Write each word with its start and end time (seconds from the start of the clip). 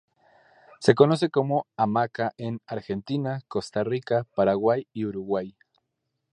Se 0.79 0.95
conoce 0.95 1.29
como 1.29 1.67
hamaca 1.77 2.33
en 2.37 2.59
Argentina, 2.65 3.39
Costa 3.47 3.83
Rica, 3.83 4.25
Paraguay 4.35 4.87
y 4.93 5.05
Uruguay. 5.05 5.55